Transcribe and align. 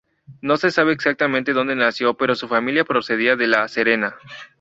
No 0.41 0.57
se 0.57 0.71
sabe 0.71 0.93
exactamente 0.93 1.53
donde 1.53 1.75
nació, 1.75 2.15
pero 2.15 2.33
su 2.33 2.47
familia 2.47 2.85
procedía 2.85 3.35
de 3.35 3.45
La 3.45 3.67
Serena. 3.67 4.15